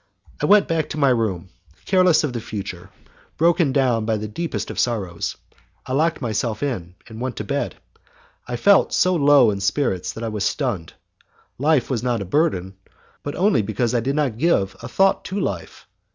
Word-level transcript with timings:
I 0.42 0.44
went 0.44 0.68
back 0.68 0.90
to 0.90 0.98
my 0.98 1.08
room, 1.08 1.48
careless 1.86 2.22
of 2.22 2.34
the 2.34 2.42
future, 2.42 2.90
broken 3.38 3.72
down 3.72 4.04
by 4.04 4.18
the 4.18 4.28
deepest 4.28 4.70
of 4.70 4.78
sorrows, 4.78 5.38
I 5.86 5.94
locked 5.94 6.20
myself 6.20 6.62
in, 6.62 6.94
and 7.08 7.22
went 7.22 7.36
to 7.36 7.44
bed. 7.44 7.76
I 8.46 8.56
felt 8.56 8.92
so 8.92 9.14
low 9.16 9.50
in 9.50 9.60
spirits 9.60 10.12
that 10.12 10.22
I 10.24 10.28
was 10.28 10.44
stunned. 10.44 10.92
Life 11.56 11.88
was 11.88 12.02
not 12.02 12.20
a 12.20 12.26
burden, 12.26 12.76
but 13.22 13.34
only 13.34 13.62
because 13.62 13.94
I 13.94 14.00
did 14.00 14.14
not 14.14 14.36
give 14.36 14.76
a 14.82 14.88
thought 14.88 15.24
to 15.24 15.40
life. 15.40 15.86